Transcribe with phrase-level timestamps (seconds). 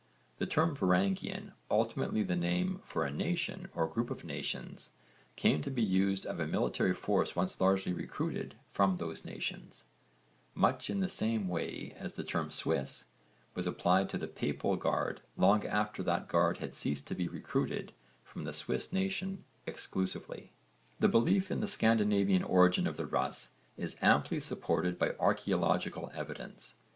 [0.39, 4.93] The term 'Varangian,' ultimately the name for a nation or group of nations,
[5.35, 9.85] came to be used of a military force once largely recruited from those nations,
[10.55, 13.05] much in the same way as the term 'Swiss'
[13.53, 17.93] was applied to the Papal guard long after that guard had ceased to be recruited
[18.23, 20.51] from the Swiss nation exclusively.
[20.99, 26.77] The belief in the Scandinavian origin of the Russ is amply supported by archaeological evidence.